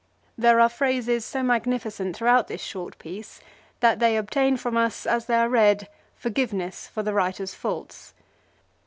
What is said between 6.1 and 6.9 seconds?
forgiveness